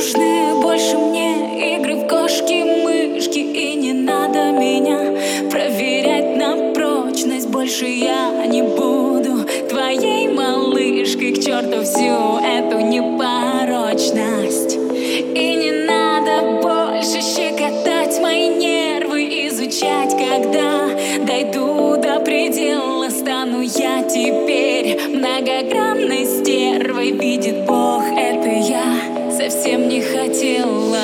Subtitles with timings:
[0.00, 4.98] нужны больше мне игры в кошки-мышки И не надо меня
[5.50, 7.50] проверять на прочность.
[7.50, 14.76] Больше я не буду твоей малышкой К черту всю эту непорочность.
[15.34, 20.96] И не надо больше щекотать мои нервы Изучать, когда
[21.26, 27.10] дойду до предела Стану я теперь многогранной стервой.
[27.10, 28.02] Видит Бог
[29.48, 30.98] совсем не хотела.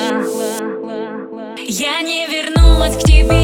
[1.57, 3.36] Я не вернулась к тебе.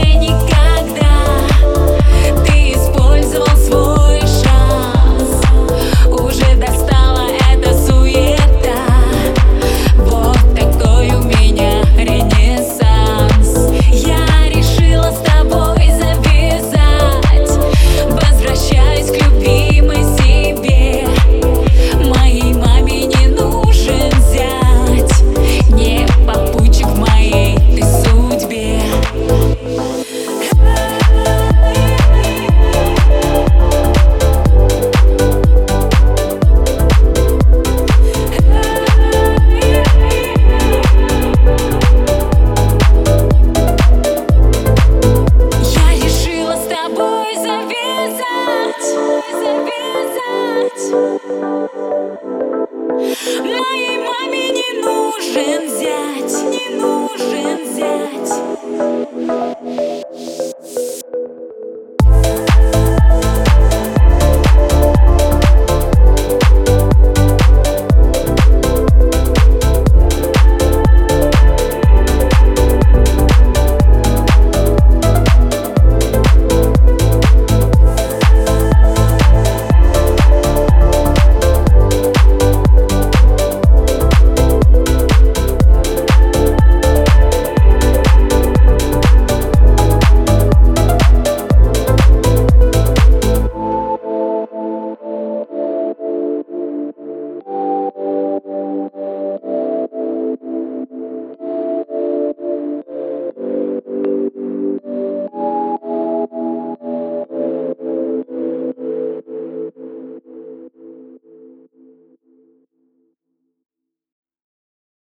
[0.00, 0.49] dedica